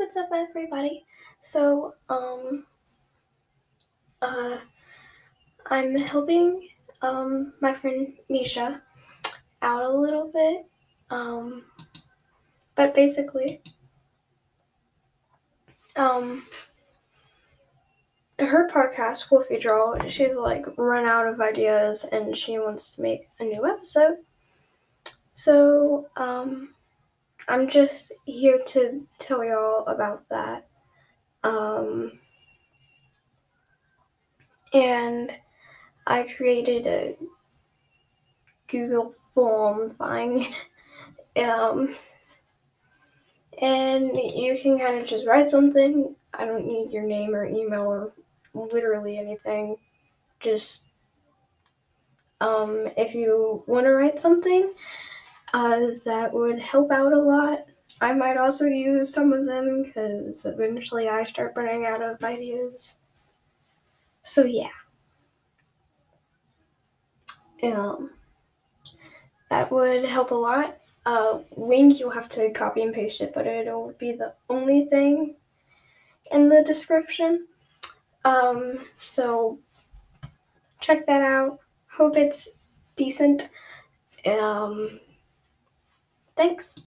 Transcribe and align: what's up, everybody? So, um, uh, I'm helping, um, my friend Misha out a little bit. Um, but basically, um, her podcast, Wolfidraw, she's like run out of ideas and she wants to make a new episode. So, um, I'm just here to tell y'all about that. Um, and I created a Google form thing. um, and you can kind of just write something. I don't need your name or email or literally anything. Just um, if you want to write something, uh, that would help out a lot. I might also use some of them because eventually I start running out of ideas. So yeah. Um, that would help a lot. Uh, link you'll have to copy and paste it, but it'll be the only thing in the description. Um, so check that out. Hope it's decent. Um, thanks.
what's 0.00 0.16
up, 0.16 0.30
everybody? 0.32 1.04
So, 1.42 1.92
um, 2.08 2.64
uh, 4.22 4.56
I'm 5.66 5.94
helping, 5.94 6.70
um, 7.02 7.52
my 7.60 7.74
friend 7.74 8.14
Misha 8.30 8.80
out 9.60 9.82
a 9.82 9.90
little 9.90 10.30
bit. 10.32 10.64
Um, 11.10 11.64
but 12.76 12.94
basically, 12.94 13.60
um, 15.96 16.46
her 18.38 18.70
podcast, 18.70 19.28
Wolfidraw, 19.28 20.08
she's 20.08 20.34
like 20.34 20.64
run 20.78 21.04
out 21.04 21.26
of 21.26 21.42
ideas 21.42 22.04
and 22.04 22.34
she 22.34 22.58
wants 22.58 22.96
to 22.96 23.02
make 23.02 23.28
a 23.38 23.44
new 23.44 23.66
episode. 23.66 24.16
So, 25.34 26.08
um, 26.16 26.74
I'm 27.50 27.68
just 27.68 28.12
here 28.26 28.60
to 28.68 29.04
tell 29.18 29.42
y'all 29.42 29.84
about 29.86 30.22
that. 30.28 30.68
Um, 31.42 32.12
and 34.72 35.32
I 36.06 36.28
created 36.36 36.86
a 36.86 37.16
Google 38.68 39.12
form 39.34 39.96
thing. 39.96 40.46
um, 41.44 41.96
and 43.60 44.16
you 44.16 44.56
can 44.62 44.78
kind 44.78 45.00
of 45.00 45.08
just 45.08 45.26
write 45.26 45.48
something. 45.48 46.14
I 46.32 46.44
don't 46.44 46.68
need 46.68 46.92
your 46.92 47.02
name 47.02 47.34
or 47.34 47.44
email 47.46 47.82
or 47.82 48.12
literally 48.54 49.18
anything. 49.18 49.74
Just 50.38 50.84
um, 52.40 52.86
if 52.96 53.12
you 53.12 53.64
want 53.66 53.86
to 53.86 53.90
write 53.90 54.20
something, 54.20 54.72
uh, 55.52 55.80
that 56.04 56.32
would 56.32 56.58
help 56.58 56.90
out 56.90 57.12
a 57.12 57.18
lot. 57.18 57.66
I 58.00 58.12
might 58.12 58.36
also 58.36 58.66
use 58.66 59.12
some 59.12 59.32
of 59.32 59.46
them 59.46 59.82
because 59.82 60.44
eventually 60.46 61.08
I 61.08 61.24
start 61.24 61.54
running 61.56 61.86
out 61.86 62.02
of 62.02 62.22
ideas. 62.22 62.96
So 64.22 64.44
yeah. 64.44 64.68
Um, 67.62 68.10
that 69.50 69.70
would 69.70 70.04
help 70.04 70.30
a 70.30 70.34
lot. 70.34 70.78
Uh, 71.04 71.40
link 71.56 71.98
you'll 71.98 72.10
have 72.10 72.28
to 72.28 72.50
copy 72.52 72.82
and 72.82 72.94
paste 72.94 73.20
it, 73.20 73.32
but 73.34 73.46
it'll 73.46 73.92
be 73.98 74.12
the 74.12 74.34
only 74.48 74.84
thing 74.86 75.34
in 76.30 76.48
the 76.48 76.62
description. 76.62 77.46
Um, 78.24 78.84
so 78.98 79.58
check 80.80 81.06
that 81.06 81.22
out. 81.22 81.58
Hope 81.90 82.16
it's 82.16 82.48
decent. 82.96 83.48
Um, 84.26 85.00
thanks. 86.40 86.74